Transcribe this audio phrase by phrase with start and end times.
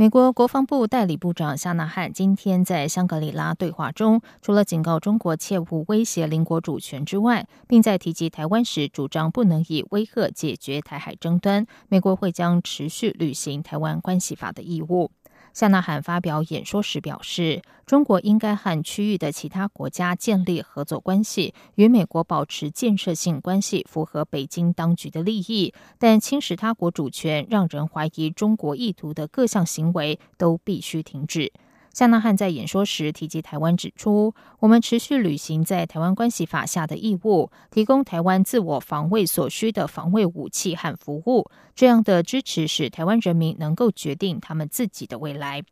[0.00, 15.10] 美国国防部代理部长夏纳汉今天在香格里拉对话中，除了警告中国切勿威胁邻国主权之外，并在提及台湾时主张不能以威吓解决台海争端，美国会将持续履行《台湾关系法》的义务。
[15.52, 25.74] 夏纳罕发表演说时表示，中国应该和区域的其他国家建立合作关系，与美国保持建设性关系，符合北京当局的利益。
[25.98, 31.52] 但侵蚀他国主权、让人怀疑中国意图的各项行为都必须停止。
[31.92, 41.50] 夏纳汉在演说时提及台湾，指出我们持续履行在台湾关系法下的义务，提供台湾自我防卫所需的防卫武器和服务。
[41.74, 45.62] 这样的支持使台湾人民能够决定他们自己的未来。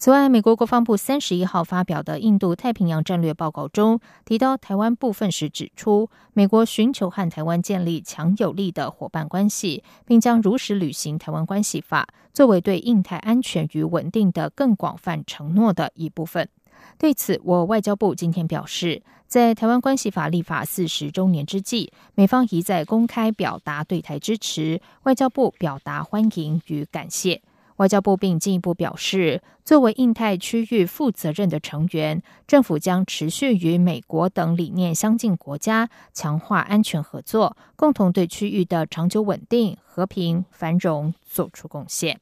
[0.00, 16.48] 此外，美国国防部三十一号发表的印度太平洋战略报告中提到台湾部分时指出，美国寻求和台湾建立强有力的伙伴关系，并将如实履行台湾关系法作为对印太安全与稳定的更广泛承诺的一部分。
[16.96, 27.42] 对此，我外交部今天表示，在台湾关系法立法四十周年之际，美方一再公开表达对台支持，外交部表达欢迎与感谢。
[27.80, 42.20] 外交部并进一步表示，作为印太区域负责任的成员，政府将持续与美国等理念相近国家强化安全合作，共同对区域的长久稳定、和平、繁荣做出贡献。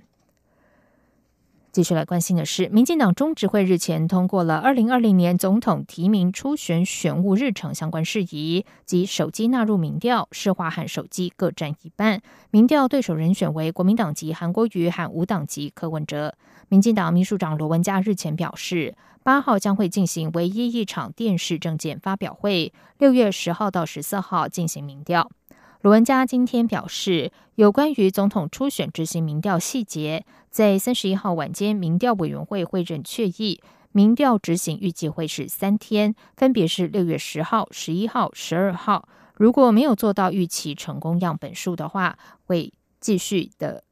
[1.78, 12.20] 继续来关心的是，民进党中执会日前通过了二零二零年总统提名初选选务日程相关事宜，及手机纳入民调，市话和手机各占一半。
[12.50, 16.34] 民调对手人选为国民党籍韩国瑜和无党籍柯文哲。
[16.69, 25.30] 民进党秘书长罗文嘉日前表示，八号将会进行唯一一场电视政见发表会，六月十号到十四号进行民调。
[25.81, 33.61] 罗文佳今天表示，有关于总统初选执行民调细节，在三十一号晚间民调委员会会诊确议，
[33.93, 39.09] 民调执行预计会是三天，分别是六月十号、十一号、十二号。
[39.34, 43.84] 如果没有做到预期成功样本数的话，会继续的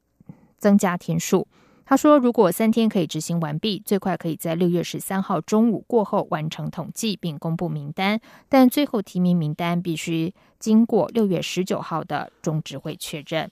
[0.59, 1.47] 增加天数。
[1.89, 13.49] 他说，如果三天可以执行完毕，最快可以在六月十三号中午过后完成统计并公布名单，但最后提名名单必须经过六月十九号的中执会确认。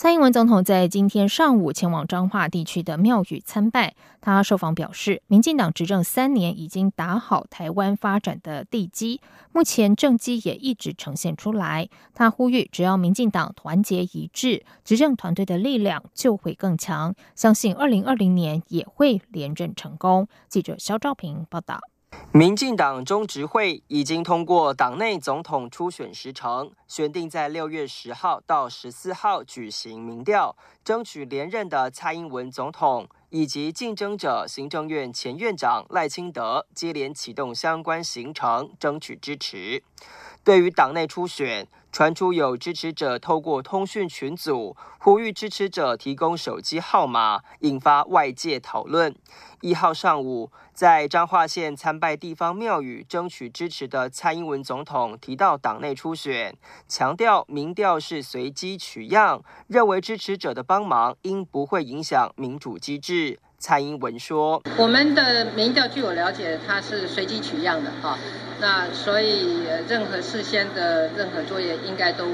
[0.00, 3.96] 蔡英文总统在今天上午前往彰化地区的庙宇参拜。
[4.20, 9.20] 他受访表示，民进党执政三年已经打好台湾发展的地基，
[9.50, 11.88] 目前政绩也一直呈现出来。
[12.14, 20.28] 他呼吁，只要民进党团结一致，执政团队的力量就会更强，相信二零二零年也会连任成功。
[20.48, 21.80] 记者肖兆平报道。
[22.32, 39.82] 民进党中执会已经通过党内总统初选时程，选定在六月十号到十四号举行民调，争取连任的蔡英文总统以及竞争者行政院前院长赖清德接连启动相关行程，争取支持。
[40.44, 49.14] 对于党内初选，传出有支持者透过通讯群组呼吁支持者提供手机号码，引发外界讨论。
[49.62, 56.56] 一号上午，在彰化县参拜地方庙宇争取支持的蔡英文总统提到党内初选，
[56.86, 63.40] 强调民调是随机取样，认为支持者的帮忙应不会影响民主机制。
[63.60, 68.16] 蔡英文说：“我们的民调据我了解，它是随机取样的哈，
[68.60, 72.24] 那所以任何事先的任何作业应该都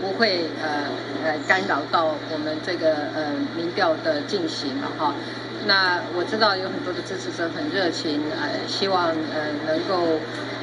[0.00, 0.88] 不会呃
[1.24, 5.14] 呃干扰到我们这个呃民调的进行了哈。”
[5.64, 10.18] 那我知道有很多的支持者很热情，呃，希望呃能够，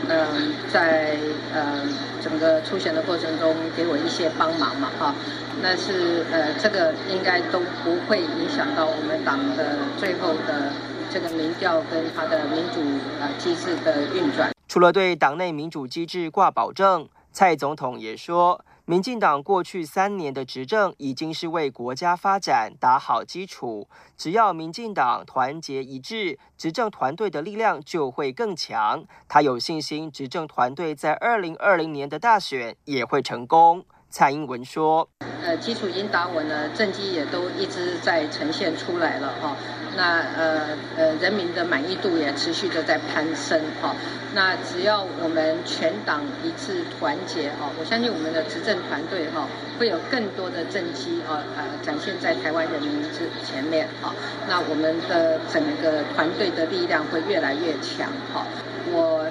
[0.10, 1.16] 嗯，在
[1.54, 1.88] 呃
[2.22, 5.16] 整个初选的过程中给我一些帮忙嘛，哈。
[5.62, 10.72] 那是呃这个应该都不会影响到我们党的最后的
[11.12, 12.82] 这个民调跟它的民主
[13.20, 14.52] 呃机制的运转。
[14.68, 18.64] 除了对党内民主机制挂保证，蔡总统也说。
[18.86, 29.06] 民进党过去三年的执政已经是为国家发展打好基础，只要民进党团结一致，执政团队的力量就会更强。
[29.28, 33.86] 他有信心，执政团队在二零二零年的大选也会成功。
[34.10, 35.08] 蔡英文说
[35.46, 39.56] ：“呃，基础已经打稳了，政绩也都一直在呈现出来了哈。”
[39.98, 43.96] 那呃呃人民的满意度也持续的在攀升哈。
[44.34, 49.48] 那只要我们全党一致团结哈，我相信我们的执政团队哈
[49.78, 54.14] 会有更多的政绩啊呃展现在台湾人民之前面哈。
[54.48, 58.46] 那我们的整个团队的力量会越来越强哈。
[58.92, 59.26] 我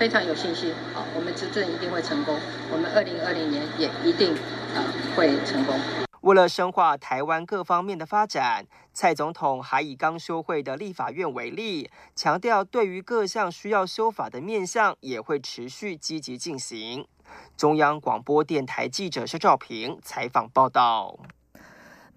[0.00, 2.34] 非常有信心啊，我们执政一定会成功，
[2.72, 4.32] 我们二零二零年也一定
[4.74, 4.80] 啊
[5.14, 5.78] 会成功。
[6.22, 8.64] 为了深化台湾各方面的发展，
[8.94, 17.06] 蔡总统还以刚修会的立法院为例，强调对于各项需要修法的面向，也会持续积极进行。
[17.54, 21.14] 中央广播电台记者肖兆平采访报道。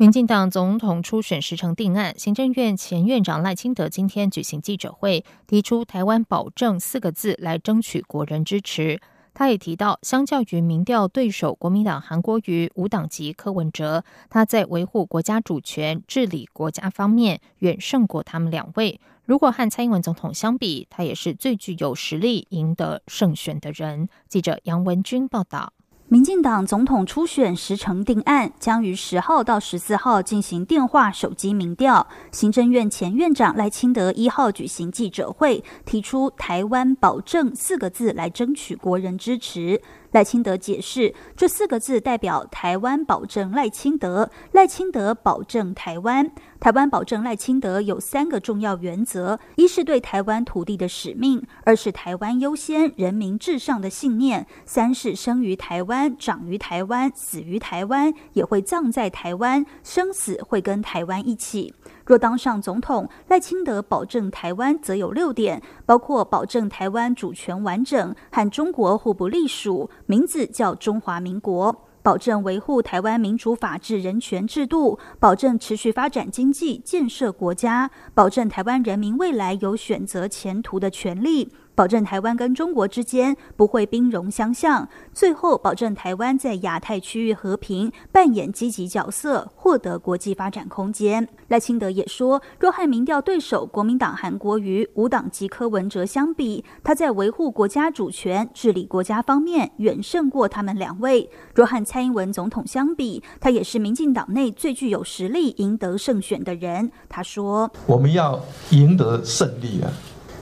[0.03, 8.99] 民进党总统初选时程定案，行政院前院长赖清德今天举行记者会，提出“台湾保证”四个字来争取国人支持。
[9.33, 18.99] 他也提到，相较于民调对手国民党韩国瑜、无党籍柯文哲，他在维护国家主权、治理国家方面远胜过他们两位。
[19.23, 24.09] 如果和蔡英文总统相比，他也是最具有实力赢得胜选的人。
[24.27, 25.71] 记者杨文君报道。
[26.09, 32.05] 民进党总统初选时程定案，将于十号到十四号进行电话、手机民调。
[32.31, 39.81] 行政院前院长赖清德一号举行记者会，提出“台湾保证”四个字来争取国人支持。
[40.13, 46.31] 赖清德解释，这四个字代表台湾保证赖清德，赖清德保证台湾。
[46.59, 61.73] 台湾保证赖清德有三个重要原则：一是对台湾土地的使命；二是台湾优先、人民至上的信念；三是生于台湾、长于台湾、死于台湾，也会葬在台湾，生死会跟台湾一起。
[62.05, 81.53] 若当上总统，赖清德保证台湾则有六点，包括保证台湾主权完整，和中国互不隶属，名字叫中华民国；保证维护台湾民主法治人权制度；保证持续发展经济、建设国家；保证台湾人民未来有选择前途的权利。
[81.75, 91.27] 保证台湾跟中国之间不会兵戎相向，最后保证台湾在亚太区域和平扮演积极角色，获得国际发展空间。
[91.47, 101.29] 赖清德也说，若和民调对手国民党韩国瑜、无党籍柯文哲相比，他在维护国家主权、治理国家方面远胜过他们两位。
[101.55, 106.91] 若和蔡英文总统相比，他也是民进党内最具有实力赢得胜选的人。
[107.09, 108.39] 他说：“我们要
[108.69, 109.91] 赢得胜利啊！”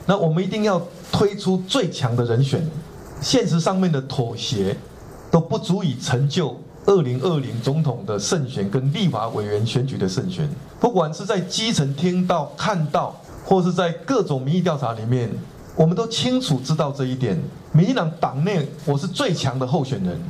[0.06, 2.66] 那我们一定要推出最强的人选，
[3.20, 4.76] 现实上面的妥协
[5.30, 10.48] 都不足以成就二零二零总统的胜选跟立法委员选举的胜选。
[10.80, 13.14] 不管是在基层听到、看到，
[13.44, 15.30] 或是在各种民意调查里面，
[15.76, 17.38] 我们都清楚知道这一点。
[17.70, 20.20] 民进党党内，我是最强的候选人。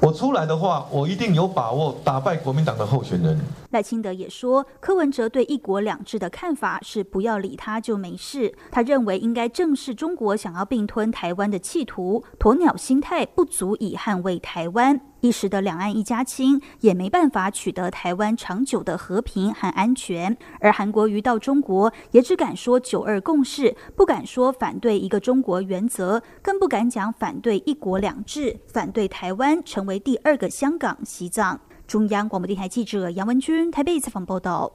[0.00, 3.38] 我出来的话，我一定有把握打败国民党的候选人。
[3.70, 8.54] 赖清德也说，柯文哲对一国两制的看法是不要理他就没事。
[8.70, 15.00] 他认为应该正视中国想要并吞台湾的企图，鸵鸟心态不足以捍卫台湾。
[15.26, 20.36] 一时的两岸一家亲，也没办法取得台湾长久的和平和安全。
[20.60, 31.60] 而韩国瑜到中国，也只敢说九二共识，不敢说反对一个中国原则，更不敢讲反对一国两制，反对台湾成为第二个香港、西藏。
[31.88, 34.74] 中央广播电台记者杨文君台北采访报道。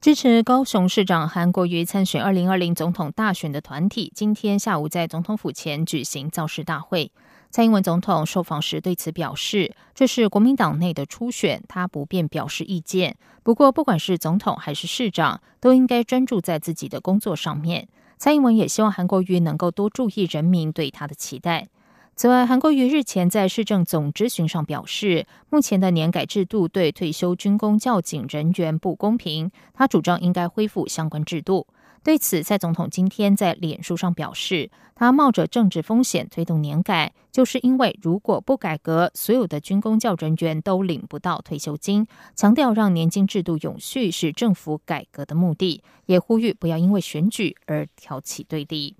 [0.00, 7.12] 支持高雄市长韩国瑜参选二零二零总统大选的团体，今天下午在总统府前举行造势大会。
[7.52, 13.14] 蔡英文总统受访时对此表示：“这是国民党内的初选，他不便表示意见。
[13.42, 21.68] 不过，不管是总统还是市长，都应该专注在自己的工作上面。”蔡英文也希望韩国瑜能够多注意人民对他的期待。
[22.16, 31.66] 此外，韩国瑜日前在市政总咨询上表示，目前的年改制度对退休军工教警人员不公平，他主张应该恢复相关制度。
[32.04, 42.04] 对此，蔡总统今天在脸书上表示，他冒着政治风险推动年改，就是因为如果不改革，所有的军工教人员都领不到退休金。
[42.34, 48.96] 强调让年金制度永续是政府改革的目的，也呼吁不要因为选举而挑起对立。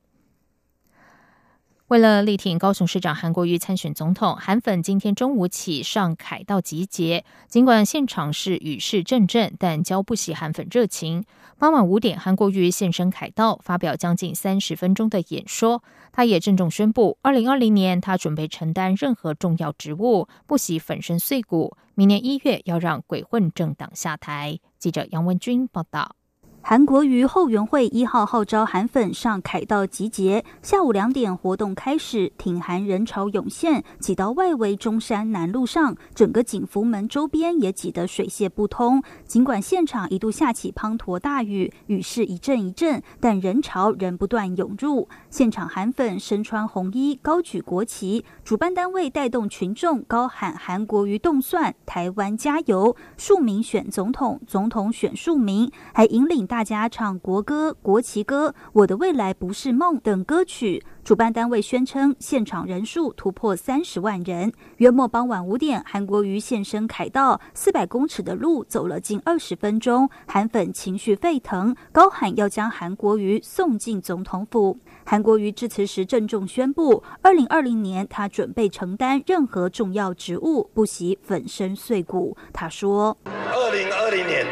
[1.93, 7.23] 为了力挺高雄市长韩国瑜参选总统，韩粉今天中午起上凯道集结。
[7.49, 11.23] 尽管现场是雨势阵阵，但交不熄韩粉热情。
[11.59, 15.85] 傍晚五点，韩国瑜现身凯道，发表将近三十分钟的演说。
[16.13, 21.77] 他也郑重宣布，二零二零年他准备承担任何重要职务，不惜粉身碎骨。
[21.95, 24.59] 明年一月要让鬼混政党下台。
[24.79, 26.17] 记者杨文君报道。
[26.65, 39.03] 韩国瑜后援会一号号召韩粉上凯道集结，下午两点活动开始，挺韩人潮涌现，挤到外围中山南路上，整个景福门周边也挤得水泄不通。
[39.27, 45.09] 尽管现场一度下起滂沱大雨，雨势一阵一阵，但人潮仍不断涌入。
[45.29, 56.47] 现场韩粉身穿红衣，高举国旗，主办单位带动群众高喊“韩国瑜动算，台湾加油”，庶民选总统，总统选庶民，还引领。
[56.53, 60.85] 大家唱国歌、国旗歌、我的未来不是梦等歌曲。
[61.03, 64.53] 主办单位宣称，现场人数突破三十万人。
[64.77, 70.11] 约莫傍晚五点，韩国瑜现身凯道，四百公尺的路走了近二十分钟。
[70.27, 74.77] 韩粉情绪沸腾，高喊要将韩国瑜送进总统府。
[75.07, 82.37] 韩国瑜致辞时郑重宣布，二零二零年他准备承担任何重要职务，不惜粉身碎骨。
[82.53, 84.47] 他说：“二零二零年。”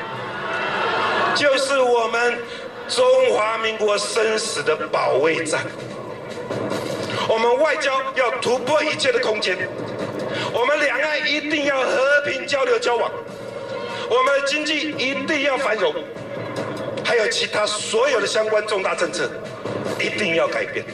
[1.37, 2.39] 就是我们
[2.89, 5.65] 中华民国生死的保卫战。
[7.29, 9.57] 我们外交要突破一切的空间，
[10.53, 13.11] 我们两岸一定要和平交流交往，
[14.09, 15.95] 我们的经济一定要繁荣，
[17.05, 19.31] 还有其他所有的相关重大政策
[20.01, 20.85] 一定要改变。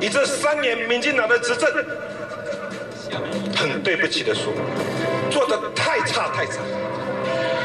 [0.00, 1.70] 以这三年民进党的执政，
[3.56, 4.52] 很对不起的说，
[5.30, 6.58] 做的太差太差。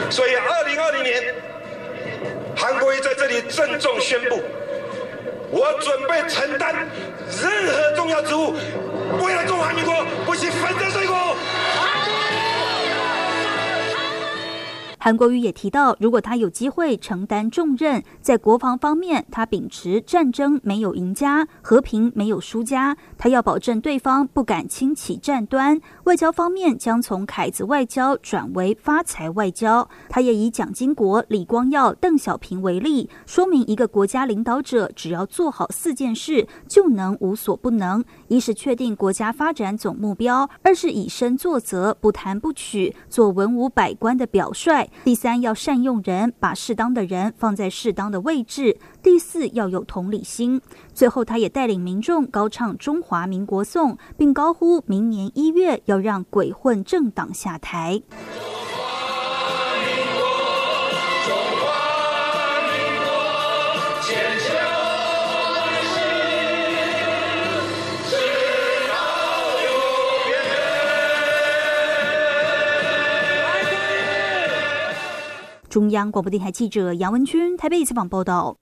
[0.10, 1.36] 所以二零二零年。
[2.70, 4.40] 韩国瑜在这里郑重宣布，
[5.50, 6.88] 我准备承担
[7.42, 8.54] 任何重要职务，
[9.26, 11.14] 为了中华民国，不惜粉身碎骨。
[15.02, 25.80] 韩国瑜也提到，如果他有机会承担重任，在国防方面，他秉持战争没有赢家，和平没有输家，他要保证对方不敢轻启战端。
[26.04, 29.88] 外交方面将从凯子外交转为发财外交。
[30.10, 44.89] 他也以蒋经国、李光耀、邓小平为例，说明一个国家领导者只要做好四件事，就能无所不能：一是确定国家发展总目标；二是以身作则，不贪不取，做文武百官的表率。
[45.04, 48.78] 第三，要善用人，把适当的人放在适当的位置。
[49.02, 50.62] 第四，要有同理心。
[50.94, 58.02] 最后，他也带领民众高唱《中华民国颂》，并高呼明年一月要让鬼混政党下台。
[75.80, 78.58] 中央广播电台记者杨文君台北采访报道。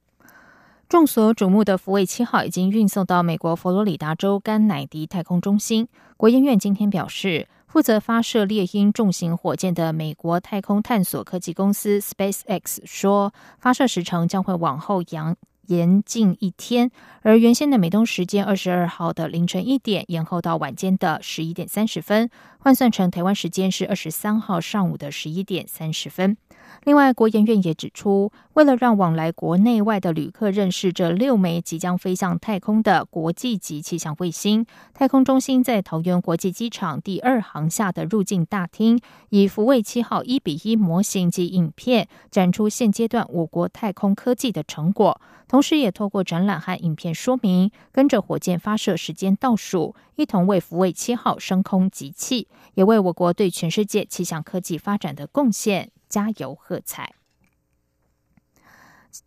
[0.88, 5.88] 众所瞩目的福卫七号已经运送到美国佛罗里达州甘乃迪太空中心。
[6.16, 15.34] 国研院今天表示，负责发射猎鹰重型火箭的美国太空探索科技公司 SpaceX 说，发射时程将会往后延
[15.66, 26.36] 延近一天，而原先的美东时间二十二号的凌晨一点延后到晚间的十一点三十分，换算成台湾时间是二十三号上午的十一点三十分。
[26.84, 55.90] 另外，国研院也指出，为了让往来国内外的旅客认识这六枚即将飞向太空的国际级气象卫星，太空中心在桃园国际机场第二航下的入境大厅，以福卫七号一比一模型及影片展出现阶段我国太空科技的成果，同时也透过展览和影片说明，跟着火箭发射时间倒数，一同为福卫七号升空集气，也为我国对全世界气象科技发展的贡献。
[56.08, 57.14] 加油喝彩！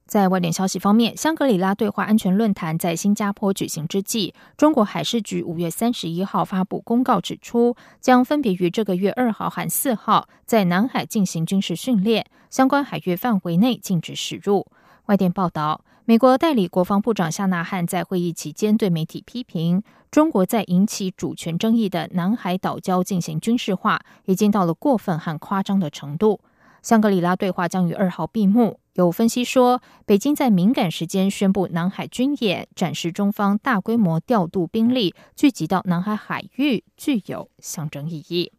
[0.06, 14.68] 在外电消息方面，香格里拉对话安全论坛在新加坡举行之际，中国海事局五月三十一号发布公告，指出将分别于这个月二号和四号在南海进行军事训练，相关海域范围内禁止驶入。
[15.08, 26.40] 外电报道，美国代理国防部长夏纳汉在会议期间对媒体批评，中国在引起主权争议的南海岛礁进行军事化，已经到了过分和夸张的程度。
[26.82, 28.80] 香格里拉对话将于二号闭幕。
[28.94, 38.52] 有分析说，北京在敏感时间宣布南海军演，展示中方大规模调度兵力聚集到南海海域，具有象征意义。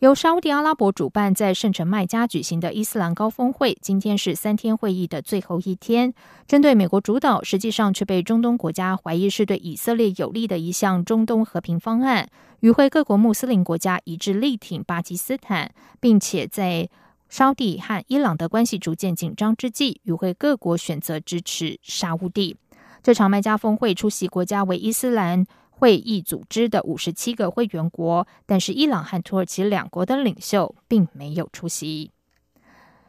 [0.00, 6.14] 由沙地阿拉伯主办，在圣城麦加举行的伊斯兰高峰会，今天是三天会议的最后一天。
[6.46, 12.26] 针对美国主导，实际上却被中东国家怀疑是对以色列有利的一项中东和平方案，
[12.60, 16.88] 与会各国穆斯林国家一致力挺巴基斯坦，并且在
[17.28, 22.56] 沙地和伊朗的关系逐渐紧张之际，与会各国选择支持沙地。
[23.02, 25.44] 这场麦加峰会出席国家为伊斯兰。
[25.80, 32.10] 会议组织的五十七个会员国但是伊朗和土耳其两国的领袖并没有出席。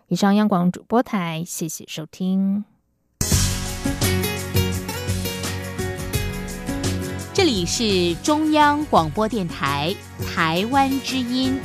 [0.08, 2.64] 以上央广主播台谢谢收听。
[7.34, 9.94] 这里是中央广播电台
[10.34, 11.60] 台湾之音。